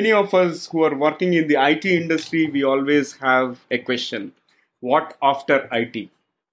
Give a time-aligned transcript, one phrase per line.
[0.00, 4.32] many of us who are working in the IT industry, we always have a question
[4.80, 6.08] what after IT?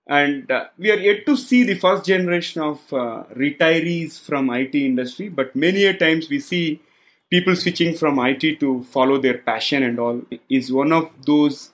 [0.05, 4.75] And uh, we are yet to see the first generation of uh, retirees from IT
[4.75, 6.81] industry, but many a times we see
[7.29, 10.21] people switching from IT to follow their passion and all.
[10.49, 11.71] Is one of those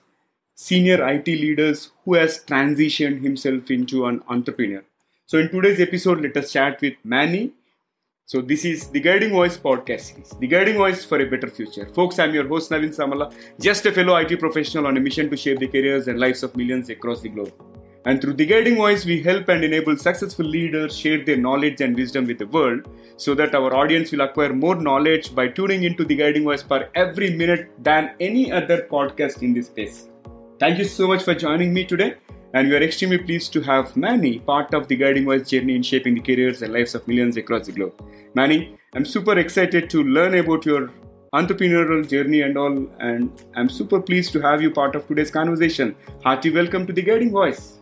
[0.54, 4.84] senior IT leaders who has transitioned himself into an entrepreneur.
[5.26, 7.52] So, in today's episode, let us chat with Manny.
[8.26, 11.90] So, this is the Guiding Voice podcast series, the Guiding Voice for a Better Future.
[11.94, 15.36] Folks, I'm your host Naveen Samala, just a fellow IT professional on a mission to
[15.36, 17.52] shape the careers and lives of millions across the globe.
[18.06, 21.98] And through the Guiding Voice, we help and enable successful leaders share their knowledge and
[21.98, 22.88] wisdom with the world
[23.18, 26.90] so that our audience will acquire more knowledge by tuning into the Guiding Voice per
[26.96, 30.08] every minute than any other podcast in this space.
[30.62, 32.16] Thank you so much for joining me today.
[32.56, 35.82] And we are extremely pleased to have Manny part of the Guiding Voice journey in
[35.82, 38.00] shaping the careers and lives of millions across the globe.
[38.36, 40.92] Manny, I'm super excited to learn about your
[41.34, 45.96] entrepreneurial journey and all, and I'm super pleased to have you part of today's conversation.
[46.24, 47.80] Hearty welcome to the Guiding Voice.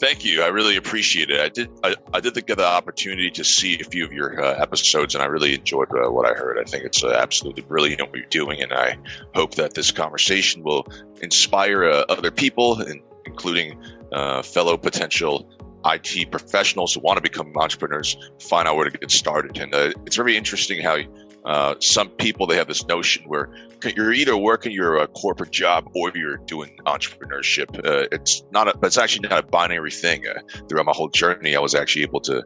[0.00, 0.42] Thank you.
[0.42, 1.40] I really appreciate it.
[1.40, 1.70] I did.
[1.84, 5.22] I, I did get the opportunity to see a few of your uh, episodes, and
[5.22, 6.58] I really enjoyed uh, what I heard.
[6.58, 8.98] I think it's uh, absolutely brilliant what you're doing, and I
[9.36, 10.88] hope that this conversation will
[11.22, 12.82] inspire uh, other people,
[13.24, 13.80] including
[14.12, 15.48] uh, fellow potential
[15.84, 19.58] IT professionals who want to become entrepreneurs, find out where to get started.
[19.58, 20.98] And uh, it's very interesting how
[21.44, 23.48] uh, some people they have this notion where
[23.96, 27.78] you're either working your uh, corporate job or you're doing entrepreneurship.
[27.86, 30.26] Uh, it's not, a, it's actually not a binary thing.
[30.26, 32.42] Uh, throughout my whole journey, I was actually able to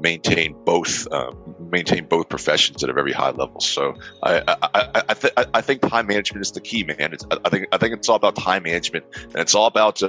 [0.00, 1.30] maintain both, uh,
[1.70, 3.60] maintain both professions at a very high level.
[3.60, 7.12] So I, I, I, th- I think time management is the key, man.
[7.12, 10.00] It's, I think, I think it's all about time management, and it's all about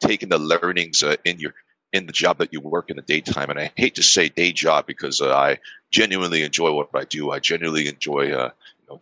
[0.00, 1.54] taking the learnings in your
[1.92, 3.50] in the job that you work in the daytime.
[3.50, 5.58] And I hate to say day job because uh, I
[5.90, 7.30] genuinely enjoy what I do.
[7.30, 8.98] I genuinely enjoy uh, you know,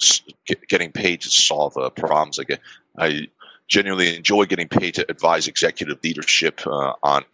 [0.47, 2.39] get, getting paid to solve uh, problems.
[2.39, 2.61] I get,
[2.99, 3.29] I
[3.69, 7.25] genuinely enjoy getting paid to advise executive leadership uh, on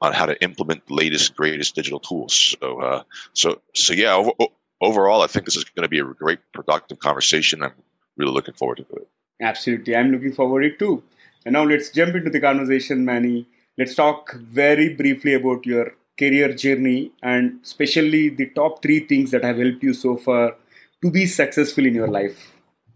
[0.00, 2.56] on how to implement the latest greatest digital tools.
[2.60, 4.14] So uh, so so yeah.
[4.14, 4.32] Over,
[4.80, 7.62] overall, I think this is going to be a great productive conversation.
[7.62, 7.72] I'm
[8.16, 9.08] really looking forward to it.
[9.40, 11.02] Absolutely, I'm looking forward to it too.
[11.46, 13.46] And now let's jump into the conversation, Manny
[13.76, 19.42] let's talk very briefly about your career journey and especially the top three things that
[19.42, 20.56] have helped you so far
[21.02, 22.53] to be successful in your life.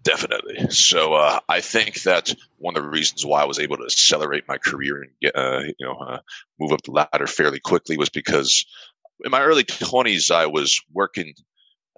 [0.08, 0.70] Definitely.
[0.70, 4.48] So uh, I think that one of the reasons why I was able to accelerate
[4.48, 6.20] my career and get, uh, you know, uh,
[6.58, 8.64] move up the ladder fairly quickly was because
[9.22, 11.34] in my early twenties I was working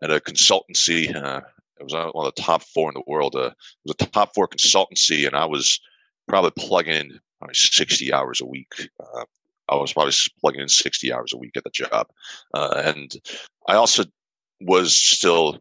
[0.03, 1.15] at a consultancy.
[1.15, 1.43] Uh,
[1.78, 3.37] it was one of the top four in the world.
[3.37, 3.54] Uh, it
[3.84, 5.78] was a top four consultancy, and I was
[6.26, 8.88] probably plugging in probably 60 hours a week.
[8.99, 9.25] Uh,
[9.69, 12.09] I was probably plugging in 60 hours a week at the job.
[12.53, 13.15] And
[13.69, 14.03] I also
[14.60, 15.60] was still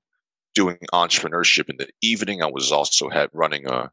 [0.60, 2.44] doing entrepreneurship in the evening.
[2.44, 3.88] I was also had running a uh,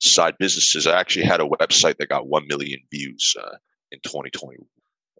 [0.00, 0.86] side businesses.
[0.86, 3.56] I actually had a website that got 1 million views uh,
[3.90, 4.58] in 2020.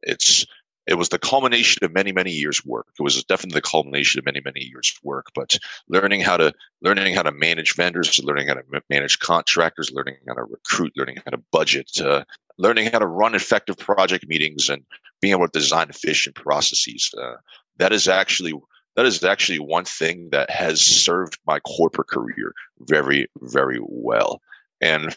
[0.03, 0.47] It's
[0.87, 4.27] it was the culmination of many many years work it was definitely the culmination of
[4.27, 5.56] many many years work but
[5.88, 10.34] learning how to learning how to manage vendors learning how to manage contractors learning how
[10.34, 12.22] to recruit learning how to budget uh,
[12.59, 14.82] learning how to run effective project meetings and
[15.22, 17.37] being able to design efficient processes uh,
[17.78, 18.53] that is actually
[18.97, 24.41] that is actually one thing that has served my corporate career very very well.
[24.81, 25.16] And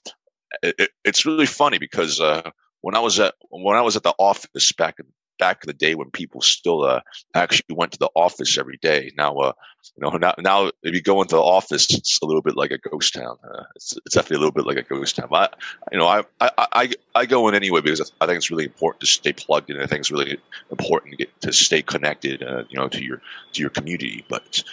[0.64, 2.50] it, it's really funny because uh,
[2.82, 5.06] when I was at when I was at the office back in
[5.38, 7.02] back in the day when people still uh,
[7.36, 9.12] actually went to the office every day.
[9.18, 9.54] Now, uh,
[9.96, 12.72] you know, now, now if you go into the office, it's a little bit like
[12.72, 13.38] a ghost town.
[13.44, 15.28] Uh, it's, it's definitely a little bit like a ghost town.
[15.30, 15.58] But
[15.92, 19.02] you know, I, I, I, I go in anyway because I think it's really important
[19.02, 19.80] to stay plugged in.
[19.80, 20.38] I think it's really
[20.72, 23.22] important to get to stay connected, uh, you know, to your
[23.54, 24.26] to your community.
[24.30, 24.64] But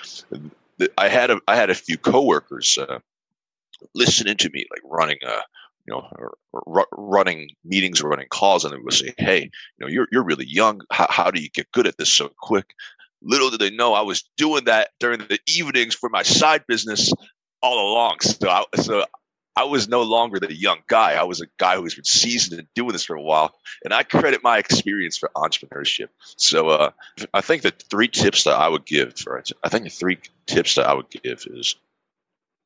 [0.99, 2.99] I had a I had a few coworkers uh,
[3.95, 5.41] listening to me, like running a
[5.87, 9.51] you know, running meetings or running calls, and they would say, "Hey, you
[9.81, 10.81] know, you're you're really young.
[10.93, 12.75] How, how do you get good at this so quick?"
[13.23, 17.13] Little did they know I was doing that during the evenings for my side business
[17.63, 18.21] all along.
[18.21, 19.07] So, I, so
[19.57, 21.13] I was no longer the young guy.
[21.15, 23.55] I was a guy who's been seasoned in doing this for a while,
[23.85, 26.09] and I credit my experience for entrepreneurship.
[26.37, 26.91] So, uh,
[27.33, 30.75] I think the three tips that I would give, or I think the three tips
[30.75, 31.77] that I would give is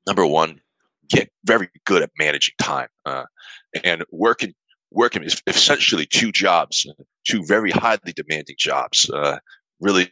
[0.06, 0.60] number one,
[1.08, 3.24] get very good at managing time uh,
[3.84, 4.52] and working
[4.90, 6.86] working is essentially two jobs
[7.28, 9.38] two very highly demanding jobs uh,
[9.80, 10.08] really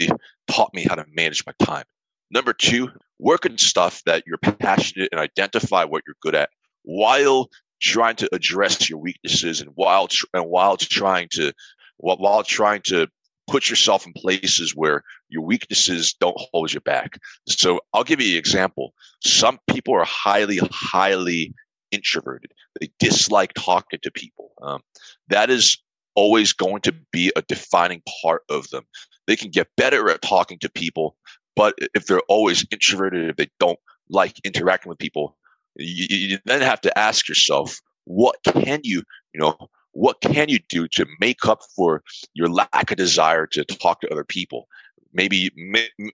[0.46, 1.84] taught me how to manage my time.
[2.31, 6.50] Number two work on stuff that you're passionate and identify what you're good at
[6.82, 7.49] while
[7.81, 11.52] trying to address your weaknesses and while and while trying to
[11.99, 13.08] while, while trying to
[13.46, 17.19] put yourself in places where your weaknesses don't hold you back.
[17.46, 18.93] So I'll give you an example.
[19.22, 21.54] Some people are highly, highly
[21.90, 22.52] introverted.
[22.81, 24.52] They dislike talking to people.
[24.62, 24.81] Um,
[25.28, 25.78] that is
[26.14, 28.84] always going to be a defining part of them.
[29.26, 31.16] They can get better at talking to people,
[31.54, 33.78] but if they're always introverted, if they don't
[34.08, 35.37] like interacting with people,
[35.76, 39.02] you, you then have to ask yourself, what can you,
[39.34, 39.56] you know,
[39.96, 42.02] what can you do to make up for
[42.34, 44.69] your lack of desire to talk to other people?
[45.14, 45.50] Maybe,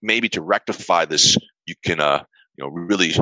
[0.03, 1.37] maybe to rectify this,
[1.67, 2.23] you can, uh,
[2.57, 3.15] you know, really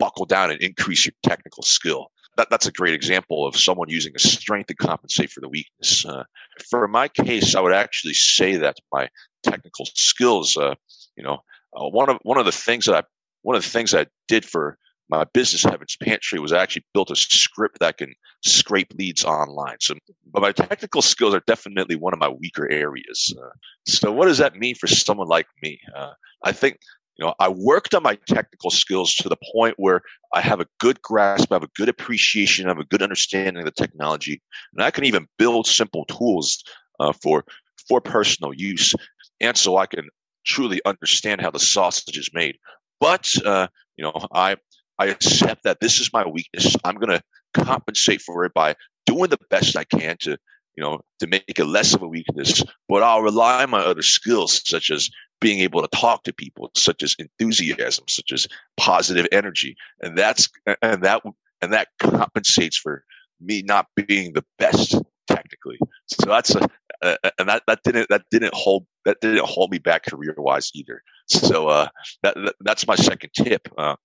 [0.00, 2.10] buckle down and increase your technical skill.
[2.36, 6.04] That, that's a great example of someone using a strength to compensate for the weakness.
[6.04, 6.24] Uh,
[6.68, 9.08] for my case, I would actually say that my
[9.44, 10.74] technical skills, uh,
[11.16, 11.38] you know,
[11.76, 13.02] uh, one of one of the things that I
[13.42, 14.78] one of the things I did for
[15.12, 19.76] my business Heaven's Pantry was actually built a script that can scrape leads online.
[19.80, 19.94] So,
[20.32, 23.34] but my technical skills are definitely one of my weaker areas.
[23.38, 23.50] Uh,
[23.84, 25.78] so, what does that mean for someone like me?
[25.94, 26.12] Uh,
[26.44, 26.78] I think
[27.18, 30.00] you know I worked on my technical skills to the point where
[30.32, 33.58] I have a good grasp, I have a good appreciation, I have a good understanding
[33.58, 34.40] of the technology,
[34.72, 36.64] and I can even build simple tools
[37.00, 37.44] uh, for
[37.86, 38.94] for personal use,
[39.42, 40.08] and so I can
[40.46, 42.56] truly understand how the sausage is made.
[42.98, 43.66] But uh,
[43.96, 44.56] you know, I
[45.02, 46.76] I accept that this is my weakness.
[46.84, 47.22] I'm going to
[47.54, 50.38] compensate for it by doing the best I can to,
[50.76, 52.62] you know, to make it less of a weakness.
[52.88, 55.10] But I'll rely on my other skills, such as
[55.40, 58.46] being able to talk to people, such as enthusiasm, such as
[58.76, 60.48] positive energy, and that's
[60.82, 61.22] and that
[61.60, 63.02] and that compensates for
[63.40, 64.94] me not being the best
[65.26, 65.78] technically.
[66.06, 66.68] So that's a,
[67.02, 70.70] uh, and that, that didn't that didn't hold that didn't hold me back career wise
[70.74, 71.02] either.
[71.32, 71.88] So uh,
[72.22, 73.68] that, that, that's my second tip.
[73.76, 73.96] Uh,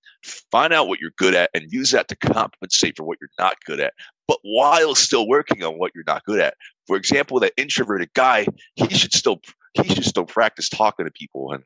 [0.52, 3.58] find out what you're good at and use that to compensate for what you're not
[3.66, 3.94] good at,
[4.28, 6.56] but while still working on what you're not good at.
[6.88, 9.42] For example, that introverted guy, he should still
[9.74, 11.52] he should still practice talking to people.
[11.52, 11.64] And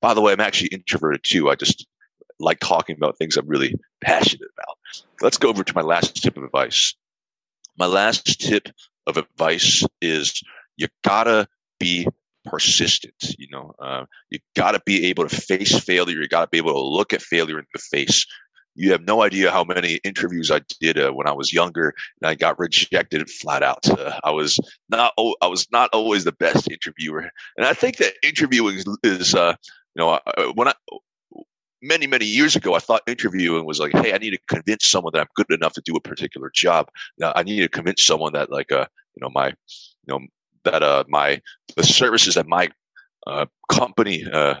[0.00, 1.50] by the way, I'm actually introverted too.
[1.50, 1.86] I just
[2.40, 4.76] like talking about things I'm really passionate about.
[5.20, 6.94] Let's go over to my last tip of advice.
[7.78, 8.68] My last tip
[9.06, 10.42] of advice is
[10.76, 11.46] you gotta
[11.78, 12.08] be
[12.44, 13.34] persistent.
[13.38, 16.20] You know, uh, you gotta be able to face failure.
[16.20, 18.26] You gotta be able to look at failure in the face.
[18.76, 22.28] You have no idea how many interviews I did uh, when I was younger, and
[22.28, 23.88] I got rejected flat out.
[23.88, 24.58] Uh, I was
[24.88, 29.34] not, I was not always the best interviewer, and I think that interviewing is, is
[29.34, 29.54] uh,
[29.94, 30.74] you know, uh, when I
[31.84, 35.10] many many years ago i thought interviewing was like hey i need to convince someone
[35.12, 36.88] that i'm good enough to do a particular job
[37.18, 39.54] now i need to convince someone that like uh you know my you
[40.08, 40.20] know
[40.64, 41.40] that uh, my
[41.76, 42.68] the services that my
[43.26, 44.54] uh, company uh,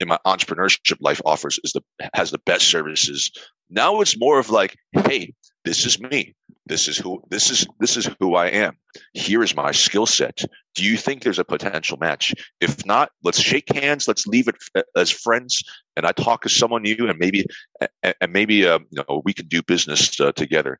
[0.00, 1.82] in my entrepreneurship life offers is the
[2.14, 3.30] has the best services.
[3.70, 4.76] Now it's more of like,
[5.06, 5.32] hey,
[5.64, 6.34] this is me.
[6.66, 8.76] This is who this is this is who I am.
[9.14, 10.44] Here is my skill set.
[10.74, 12.34] Do you think there's a potential match?
[12.60, 14.06] If not, let's shake hands.
[14.06, 15.62] Let's leave it uh, as friends.
[15.96, 17.46] And I talk to someone new, and maybe
[18.02, 20.78] and maybe uh, you know we can do business uh, together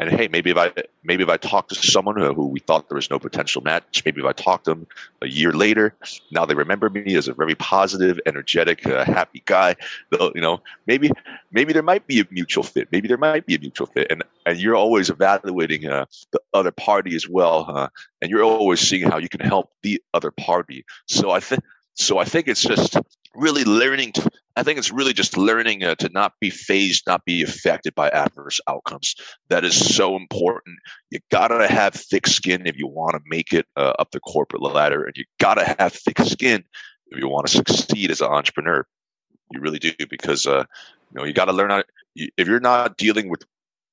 [0.00, 0.72] and hey, maybe if I
[1.04, 4.02] maybe if I talk to someone who, who, we thought there was no potential match,
[4.04, 4.86] maybe if I talk to them
[5.20, 5.94] a year later,
[6.32, 9.76] now they remember me as a very positive, energetic, uh, happy guy.
[10.10, 11.10] They'll, you know, maybe
[11.52, 12.88] maybe there might be a mutual fit.
[12.90, 16.72] Maybe there might be a mutual fit, and and you're always evaluating uh, the other
[16.72, 17.88] party as well, uh,
[18.22, 20.86] and you're always seeing how you can help the other party.
[21.06, 21.62] So I think
[22.00, 22.18] so.
[22.18, 22.96] I think it's just
[23.34, 27.24] really learning to I think it's really just learning uh, to not be phased, not
[27.24, 29.14] be affected by adverse outcomes.
[29.48, 30.78] That is so important.
[31.10, 34.62] You gotta have thick skin if you want to make it uh, up the corporate
[34.62, 36.64] ladder, and you gotta have thick skin
[37.10, 38.86] if you want to succeed as an entrepreneur.
[39.52, 40.64] You really do because uh,
[41.12, 41.82] you know you got to learn how.
[42.16, 43.44] If you're not dealing with,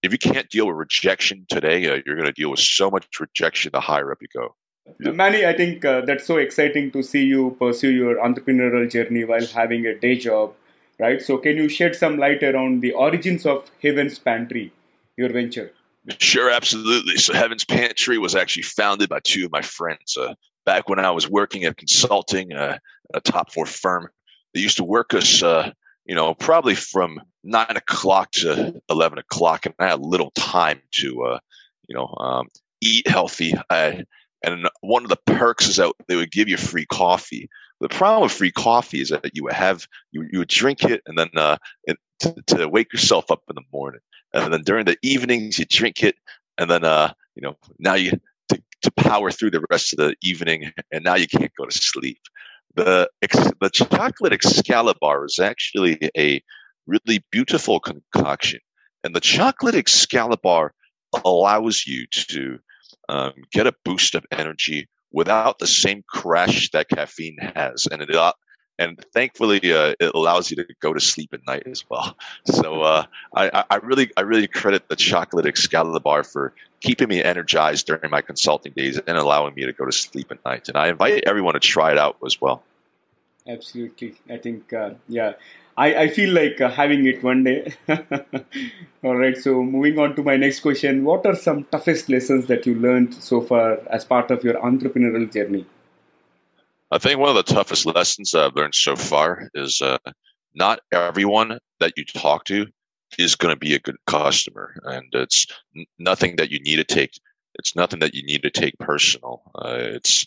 [0.03, 3.07] if you can't deal with rejection today, uh, you're going to deal with so much
[3.19, 4.55] rejection the higher up you go.
[4.99, 5.11] Yeah.
[5.11, 9.45] Manny, I think uh, that's so exciting to see you pursue your entrepreneurial journey while
[9.47, 10.53] having a day job,
[10.99, 11.21] right?
[11.21, 14.71] So, can you shed some light around the origins of Heaven's Pantry,
[15.15, 15.71] your venture?
[16.19, 17.17] Sure, absolutely.
[17.17, 20.17] So, Heaven's Pantry was actually founded by two of my friends.
[20.17, 20.33] Uh,
[20.65, 22.77] back when I was working at consulting, uh,
[23.13, 24.09] a top four firm,
[24.53, 25.71] they used to work us, uh,
[26.05, 31.23] you know, probably from nine o'clock to 11 o'clock, and I had little time to,
[31.23, 31.39] uh,
[31.87, 32.47] you know, um,
[32.81, 33.53] eat healthy.
[33.69, 34.03] I,
[34.43, 37.49] and one of the perks is that they would give you free coffee.
[37.79, 41.01] The problem with free coffee is that you would have you, you would drink it
[41.05, 44.01] and then uh, it, to, to, wake yourself up in the morning,
[44.33, 46.15] and then during the evenings you drink it,
[46.57, 48.11] and then uh, you know now you
[48.49, 51.77] to, to power through the rest of the evening, and now you can't go to
[51.77, 52.19] sleep.
[52.75, 56.41] The the chocolate Excalibur is actually a
[56.87, 58.59] really beautiful concoction,
[59.03, 60.73] and the chocolate Excalibur
[61.23, 62.59] allows you to
[63.09, 68.13] um, get a boost of energy without the same crash that caffeine has, and it
[68.13, 68.33] uh,
[68.79, 72.15] and thankfully uh, it allows you to go to sleep at night as well.
[72.45, 77.87] So uh, I, I, really I really credit the chocolate Excalibur for keeping me energized
[77.87, 80.69] during my consulting days and allowing me to go to sleep at night.
[80.69, 82.63] And I invite everyone to try it out as well.
[83.47, 85.33] Absolutely, I think uh, yeah.
[85.77, 87.71] I, I feel like uh, having it one day.
[89.03, 91.03] All right, so moving on to my next question.
[91.03, 95.31] What are some toughest lessons that you learned so far as part of your entrepreneurial
[95.31, 95.67] journey?
[96.89, 99.99] I think one of the toughest lessons that I've learned so far is uh,
[100.55, 102.65] not everyone that you talk to
[103.19, 105.45] is going to be a good customer, and it's
[105.99, 107.11] nothing that you need to take.
[107.55, 109.43] It's nothing that you need to take personal.
[109.53, 110.25] Uh, it's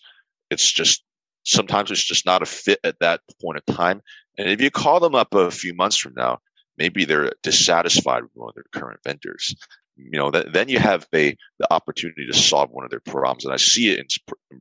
[0.50, 1.02] it's just
[1.44, 4.00] sometimes it's just not a fit at that point of time.
[4.38, 6.38] And if you call them up a few months from now,
[6.78, 9.54] maybe they're dissatisfied with one of their current vendors.
[9.96, 13.44] You know, then you have a the opportunity to solve one of their problems.
[13.44, 14.58] And I see it in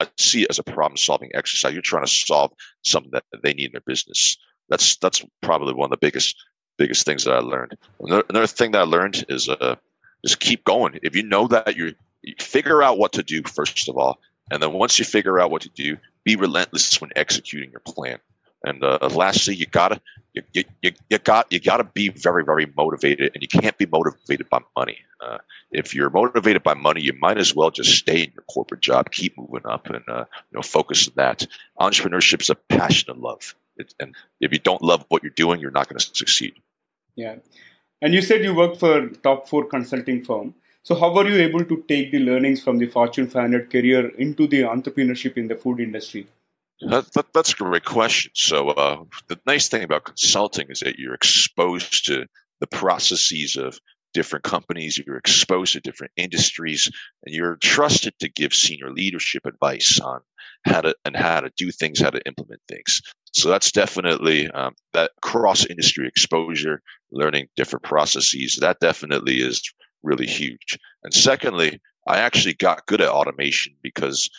[0.00, 1.72] I see it as a problem solving exercise.
[1.72, 2.52] You're trying to solve
[2.82, 4.36] something that they need in their business.
[4.68, 6.36] That's that's probably one of the biggest
[6.76, 7.76] biggest things that I learned.
[8.00, 9.76] Another, another thing that I learned is uh,
[10.24, 10.98] just keep going.
[11.02, 11.94] If you know that you
[12.38, 14.18] figure out what to do first of all,
[14.50, 18.18] and then once you figure out what to do, be relentless when executing your plan.
[18.64, 20.00] And uh, lastly, you gotta
[20.34, 20.42] you,
[20.82, 24.60] you, you, got you gotta be very very motivated, and you can't be motivated by
[24.76, 24.98] money.
[25.24, 25.38] Uh,
[25.70, 29.10] if you're motivated by money, you might as well just stay in your corporate job,
[29.12, 31.46] keep moving up, and uh, you know focus on that.
[31.80, 35.60] Entrepreneurship is a passion and love, it, and if you don't love what you're doing,
[35.60, 36.54] you're not going to succeed.
[37.14, 37.36] Yeah,
[38.02, 40.54] and you said you worked for top four consulting firm.
[40.86, 44.46] So how were you able to take the learnings from the Fortune 500 career into
[44.46, 46.28] the entrepreneurship in the food industry?
[46.80, 48.30] That, that, that's a great question.
[48.36, 52.26] So uh, the nice thing about consulting is that you're exposed to
[52.60, 53.80] the processes of
[54.14, 56.88] different companies, you're exposed to different industries,
[57.24, 60.20] and you're trusted to give senior leadership advice on
[60.66, 63.02] how to and how to do things, how to implement things.
[63.32, 68.58] So that's definitely um, that cross industry exposure, learning different processes.
[68.60, 69.60] That definitely is
[70.06, 70.78] really huge.
[71.04, 74.30] And secondly, I actually got good at automation because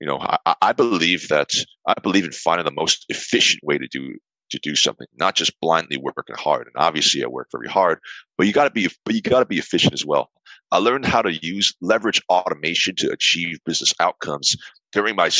[0.00, 1.50] you know I, I believe that
[1.86, 4.16] I believe in finding the most efficient way to do
[4.50, 6.66] to do something, not just blindly working hard.
[6.66, 7.98] And obviously, I work very hard,
[8.36, 10.30] but you got to be, but you got to be efficient as well.
[10.70, 14.56] I learned how to use leverage automation to achieve business outcomes
[14.92, 15.30] during my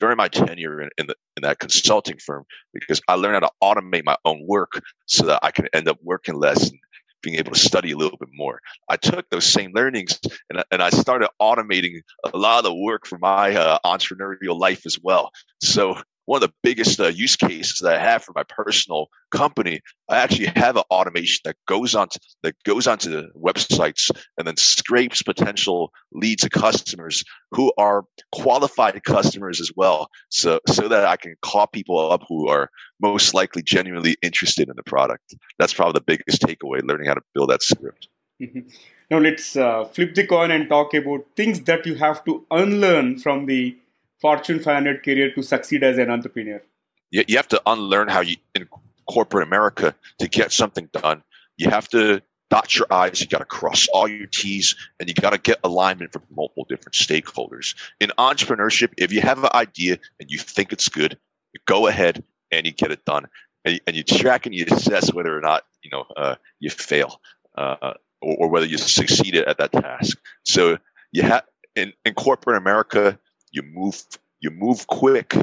[0.00, 3.52] during my tenure in, in, the, in that consulting firm because I learned how to
[3.62, 6.78] automate my own work so that I can end up working less and
[7.22, 8.60] being able to study a little bit more.
[8.88, 10.18] I took those same learnings
[10.50, 12.00] and, and I started automating
[12.32, 15.30] a lot of the work for my uh, entrepreneurial life as well.
[15.62, 15.96] So
[16.28, 19.80] one of the biggest uh, use cases that I have for my personal company,
[20.10, 24.46] I actually have an automation that goes on to, that goes onto the websites and
[24.46, 31.06] then scrapes potential leads of customers who are qualified customers as well, so so that
[31.06, 32.68] I can call people up who are
[33.00, 35.34] most likely genuinely interested in the product.
[35.58, 38.08] That's probably the biggest takeaway: learning how to build that script.
[38.42, 38.68] Mm-hmm.
[39.10, 43.18] Now let's uh, flip the coin and talk about things that you have to unlearn
[43.18, 43.78] from the
[44.20, 46.62] Fortune 500 career to succeed as an entrepreneur?
[47.10, 48.68] You, you have to unlearn how you, in
[49.08, 51.22] corporate America, to get something done,
[51.56, 52.20] you have to
[52.50, 55.58] dot your I's, you got to cross all your T's, and you got to get
[55.64, 57.74] alignment from multiple different stakeholders.
[58.00, 61.18] In entrepreneurship, if you have an idea and you think it's good,
[61.52, 63.26] you go ahead and you get it done.
[63.64, 67.20] And, and you track and you assess whether or not you know uh, you fail
[67.56, 70.18] uh, or, or, whether you succeeded at that task.
[70.44, 70.78] So
[71.12, 71.44] you have
[71.76, 73.18] in, in corporate America,
[73.52, 74.02] you move
[74.40, 75.34] you move quick.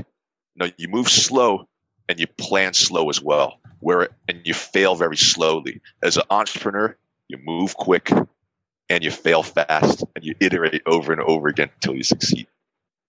[0.55, 1.67] No you move slow
[2.07, 5.81] and you plan slow as well where and you fail very slowly.
[6.03, 6.95] As an entrepreneur
[7.27, 8.12] you move quick
[8.89, 12.47] and you fail fast and you iterate over and over again until you succeed.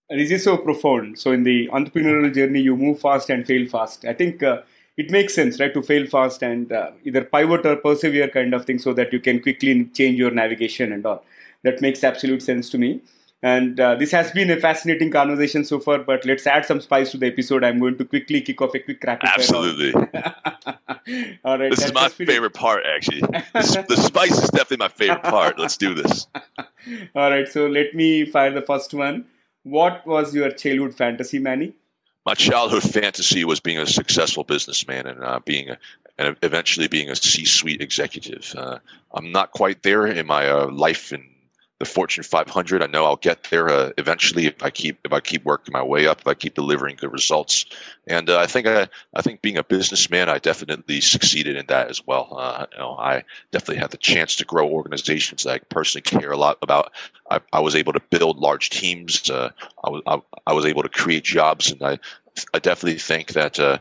[0.09, 1.19] And this is so profound.
[1.19, 4.05] So in the entrepreneurial journey you move fast and fail fast.
[4.05, 4.61] I think uh,
[4.97, 8.65] it makes sense right to fail fast and uh, either pivot or persevere kind of
[8.65, 11.23] thing so that you can quickly change your navigation and all.
[11.63, 13.01] That makes absolute sense to me
[13.43, 17.11] and uh, this has been a fascinating conversation so far, but let's add some spice
[17.11, 17.63] to the episode.
[17.63, 19.93] I'm going to quickly kick off a quick rapid Absolutely.
[21.45, 21.69] All right.
[21.69, 23.21] This is my favorite part, actually.
[23.21, 25.59] the spice is definitely my favorite part.
[25.59, 26.25] Let's do this.
[27.15, 27.47] All right.
[27.47, 29.25] So let me fire the first one.
[29.61, 31.73] What was your childhood fantasy, Manny?
[32.25, 35.77] My childhood fantasy was being a successful businessman and uh, being a,
[36.17, 38.53] and eventually being a C-suite executive.
[38.57, 38.79] Uh,
[39.13, 41.23] I'm not quite there in my uh, life and
[41.79, 42.81] the Fortune 500.
[42.81, 45.83] I know I'll get there uh, eventually if I keep if I keep working my
[45.83, 47.65] way up, if I keep delivering good results.
[48.07, 51.89] And uh, I think I, I think being a businessman, I definitely succeeded in that
[51.89, 52.35] as well.
[52.37, 56.31] Uh, you know, I definitely had the chance to grow organizations that I personally care
[56.31, 56.91] a lot about.
[57.29, 59.29] I, I was able to build large teams.
[59.29, 59.51] Uh,
[59.83, 61.99] I was I, I was able to create jobs, and I
[62.53, 63.77] I definitely think that uh,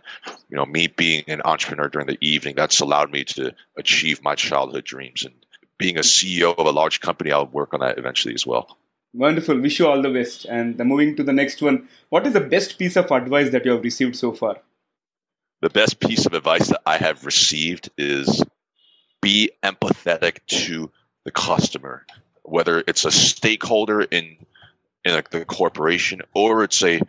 [0.51, 4.35] you know me being an entrepreneur during the evening that's allowed me to achieve my
[4.35, 5.35] childhood dreams and
[5.79, 8.77] being a CEO of a large company, I'll work on that eventually as well.
[9.13, 9.59] Wonderful.
[9.61, 10.45] Wish you all the best.
[10.45, 13.73] And moving to the next one, what is the best piece of advice that you
[13.73, 14.59] have received so far?
[15.63, 18.45] The best piece of advice that I have received is
[19.23, 20.91] be empathetic to
[21.25, 22.05] the customer,
[22.43, 24.37] whether it's a stakeholder in
[25.05, 27.01] in the corporation or it's a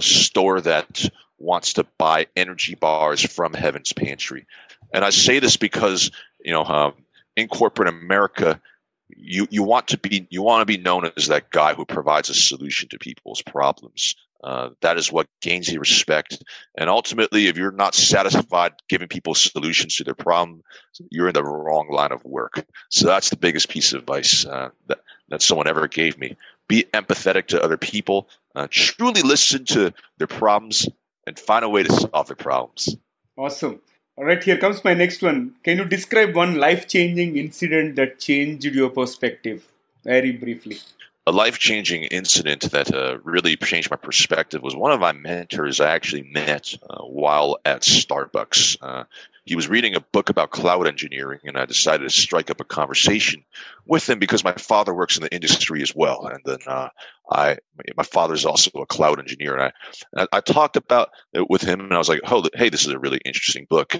[0.00, 1.08] store that
[1.38, 4.46] wants to buy energy bars from Heaven's Pantry.
[4.92, 6.10] And I say this because
[6.44, 6.94] you know um,
[7.36, 8.60] in corporate America,
[9.08, 12.28] you you want to be you want to be known as that guy who provides
[12.28, 14.16] a solution to people's problems.
[14.44, 16.42] Uh, that is what gains you respect.
[16.76, 20.62] And ultimately, if you're not satisfied giving people solutions to their problem,
[21.10, 22.64] you're in the wrong line of work.
[22.90, 26.36] So that's the biggest piece of advice uh, that that someone ever gave me.
[26.68, 28.28] Be empathetic to other people.
[28.54, 30.88] Uh, truly listen to their problems
[31.26, 32.96] and find a way to solve their problems.
[33.36, 33.80] Awesome.
[34.18, 35.56] All right, here comes my next one.
[35.62, 39.70] Can you describe one life changing incident that changed your perspective?
[40.04, 40.78] Very briefly.
[41.26, 45.80] A life changing incident that uh, really changed my perspective was one of my mentors
[45.80, 48.78] I actually met uh, while at Starbucks.
[48.80, 49.04] Uh,
[49.46, 52.64] he was reading a book about cloud engineering, and I decided to strike up a
[52.64, 53.44] conversation
[53.86, 56.26] with him because my father works in the industry as well.
[56.26, 56.88] And then uh,
[57.30, 57.58] I,
[57.96, 59.72] my father is also a cloud engineer, and I,
[60.14, 62.92] and I, talked about it with him, and I was like, "Oh, hey, this is
[62.92, 63.96] a really interesting book."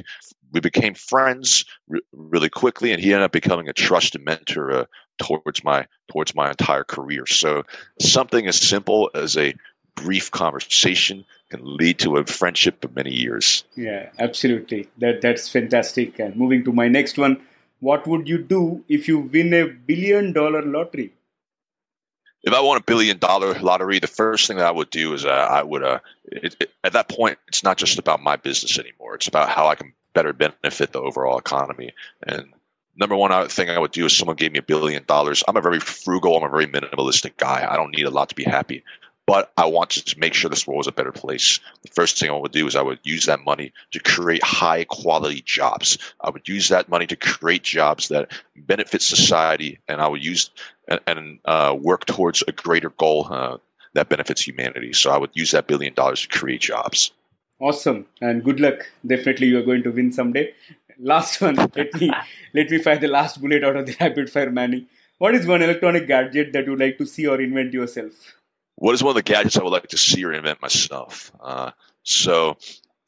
[0.53, 4.85] We became friends re- really quickly, and he ended up becoming a trusted mentor uh,
[5.19, 7.25] towards my towards my entire career.
[7.27, 7.63] So
[8.01, 9.55] something as simple as a
[9.97, 13.65] brief conversation can lead to a friendship of many years.
[13.75, 14.89] Yeah, absolutely.
[14.99, 16.19] That that's fantastic.
[16.19, 17.41] And moving to my next one,
[17.81, 21.13] what would you do if you win a billion dollar lottery?
[22.43, 25.25] If I won a billion dollar lottery, the first thing that I would do is
[25.25, 28.79] uh, I would, uh, it, it, at that point, it's not just about my business
[28.79, 29.17] anymore.
[29.17, 31.93] It's about how I can better benefit the overall economy.
[32.23, 32.47] And
[32.97, 35.43] number one thing I would do is someone gave me a billion dollars.
[35.49, 37.67] I'm a very frugal, I'm a very minimalistic guy.
[37.69, 38.85] I don't need a lot to be happy
[39.27, 41.59] but I want to make sure this world is a better place.
[41.83, 44.85] The first thing I would do is I would use that money to create high
[44.85, 45.99] quality jobs.
[46.21, 50.51] I would use that money to create jobs that benefit society, and I would use
[50.89, 53.59] and, and uh, work towards a greater goal uh,
[53.95, 54.93] that benefits humanity.
[54.93, 57.11] So I would use that billion dollars to create jobs.
[57.59, 58.87] Awesome, and good luck.
[59.05, 60.53] Definitely, you are going to win someday.
[61.01, 61.57] Last one.
[61.57, 62.13] let me
[62.55, 64.87] let me fire the last bullet out of the rapid fire, Manny.
[65.19, 68.13] What is one electronic gadget that you would like to see or invent yourself?
[68.77, 71.33] What is one of the gadgets I would like to see or invent myself?
[71.41, 72.57] Uh, so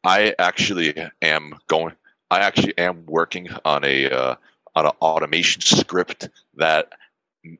[0.05, 1.95] I actually am going.
[2.31, 4.35] I actually am working on a uh,
[4.75, 6.93] on an automation script that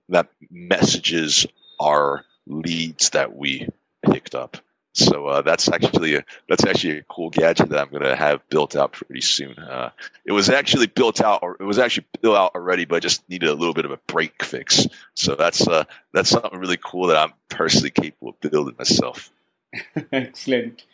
[0.09, 1.47] that messages
[1.81, 3.69] our leads that we
[4.11, 4.57] picked up.
[4.99, 8.47] So uh, that's actually a that's actually a cool gadget that I'm going to have
[8.49, 9.57] built out pretty soon.
[9.57, 9.91] Uh,
[10.25, 13.49] it was actually built out, or it was actually built out already, but just needed
[13.49, 14.89] a little bit of a break fix.
[15.15, 19.31] So that's uh, that's something really cool that I'm personally capable of building myself.
[20.13, 20.85] Excellent.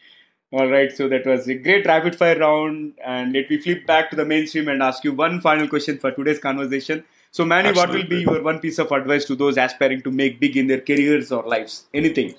[0.53, 4.11] All right, so that was a great rapid fire round, and let me flip back
[4.11, 7.05] to the mainstream and ask you one final question for today's conversation.
[7.35, 7.97] So, Manny, Absolutely.
[7.97, 10.69] what will be your one piece of advice to those aspiring to make big in
[10.69, 11.89] their careers or lives?
[11.93, 12.33] Anything?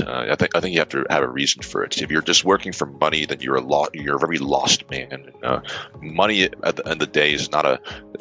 [0.00, 2.00] Uh, I think I think you have to have a reason for it.
[2.00, 3.94] If you're just working for money, then you're a lot.
[3.94, 5.30] You're a very lost man.
[5.42, 5.60] Uh,
[6.00, 7.78] money at the end of the day is not a.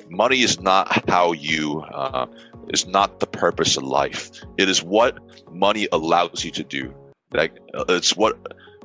[0.10, 1.80] Money is not how you.
[1.94, 2.26] Uh,
[2.74, 4.30] is not the purpose of life.
[4.58, 5.18] It is what
[5.54, 6.94] money allows you to do.
[7.32, 7.54] Like
[7.88, 8.36] it's what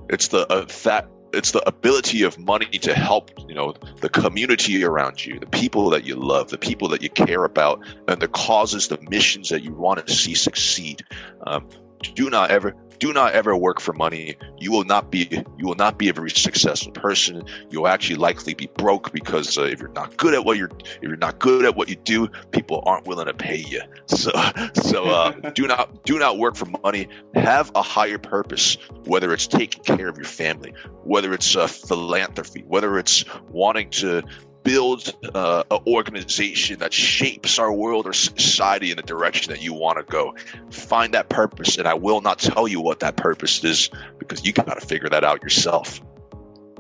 [0.09, 4.85] it's the uh, that it's the ability of money to help you know the community
[4.85, 8.29] around you the people that you love the people that you care about and the
[8.29, 11.03] causes the missions that you want to see succeed.
[11.47, 11.69] Um,
[12.15, 14.37] do not ever do not ever work for money.
[14.59, 15.27] You will not be
[15.59, 17.43] you will not be a very successful person.
[17.69, 21.03] You'll actually likely be broke because uh, if you're not good at what you're if
[21.03, 23.83] you're not good at what you do people aren't willing to pay you.
[24.07, 24.31] So
[24.75, 27.09] so uh, do not do not work for money.
[27.35, 32.63] Have a higher purpose whether it's taking care of your family whether it's uh, philanthropy
[32.69, 34.23] whether it's wanting to
[34.63, 39.73] build uh, an organization that shapes our world or society in the direction that you
[39.73, 40.35] want to go.
[40.71, 44.53] Find that purpose, and I will not tell you what that purpose is because you
[44.53, 46.01] got to figure that out yourself.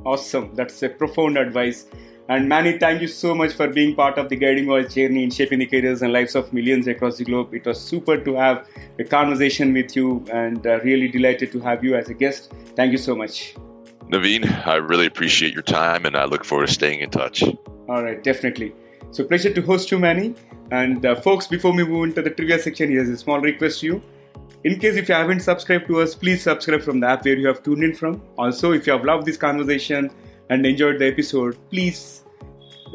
[0.04, 0.54] Awesome.
[0.54, 1.86] That's a profound advice.
[2.28, 5.30] And Manny, thank you so much for being part of the Guiding Voice journey in
[5.30, 7.52] shaping the careers and lives of millions across the globe.
[7.52, 8.68] It was super to have
[8.98, 12.52] a conversation with you and uh, really delighted to have you as a guest.
[12.76, 13.54] Thank you so much.
[14.10, 17.42] Naveen, I really appreciate your time and I look forward to staying in touch.
[17.88, 18.74] All right, definitely.
[19.10, 20.34] So, pleasure to host you, Manny.
[20.70, 23.86] And uh, folks, before we move into the trivia section, here's a small request to
[23.86, 24.02] you.
[24.64, 27.46] In case if you haven't subscribed to us, please subscribe from the app where you
[27.48, 28.22] have tuned in from.
[28.38, 30.10] Also, if you have loved this conversation
[30.50, 32.22] and enjoyed the episode, please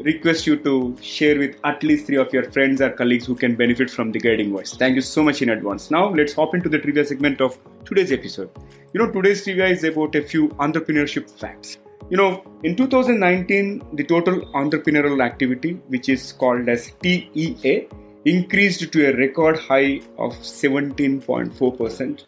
[0.04, 3.56] request you to share with at least three of your friends or colleagues who can
[3.56, 4.74] benefit from the guiding voice.
[4.74, 5.90] Thank you so much in advance.
[5.90, 8.50] Now, let's hop into the trivia segment of today's episode.
[8.92, 11.78] You know, today's trivia is about a few entrepreneurship facts.
[12.10, 17.88] You know, in 2019, the total entrepreneurial activity, which is called as TEA,
[18.24, 22.24] increased to a record high of 17.4%.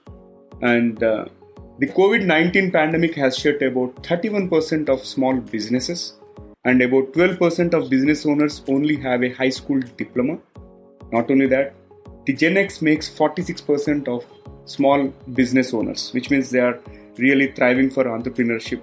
[0.62, 1.24] And uh,
[1.78, 6.19] the COVID 19 pandemic has shut about 31% of small businesses,
[6.64, 10.38] and about 12% of business owners only have a high school diploma.
[11.10, 11.74] Not only that,
[12.26, 14.24] the Gen X makes 46% of
[14.66, 16.78] small business owners, which means they are
[17.16, 18.82] really thriving for entrepreneurship.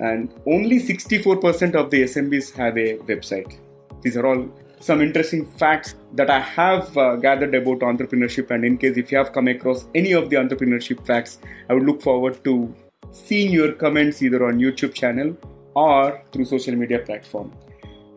[0.00, 3.58] And only 64% of the SMBs have a website.
[4.02, 4.48] These are all
[4.80, 8.50] some interesting facts that I have uh, gathered about entrepreneurship.
[8.50, 11.84] And in case if you have come across any of the entrepreneurship facts, I would
[11.84, 12.74] look forward to
[13.10, 15.36] seeing your comments either on YouTube channel
[15.76, 17.52] or through social media platform.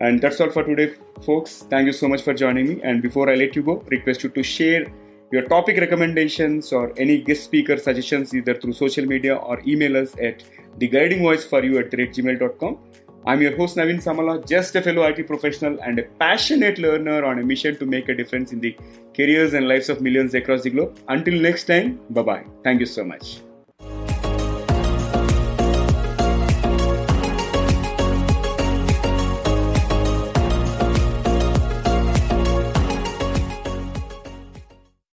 [0.02, 0.96] And that's all for today,
[1.26, 1.66] folks.
[1.70, 2.82] Thank you so much for joining me.
[2.84, 4.86] And before I let you go, request you to share
[5.32, 10.16] your topic recommendations or any guest speaker suggestions either through social media or email us
[10.30, 10.44] at
[10.80, 12.80] theguidingvoiceforyou at gmail.com.
[13.28, 17.40] I'm your host Naveen Samala, just a fellow IT professional and a passionate learner on
[17.40, 18.76] a mission to make a difference in the
[19.14, 20.98] careers and lives of millions across the globe.
[21.10, 22.46] Until next time, bye bye.
[22.64, 23.42] Thank you so much.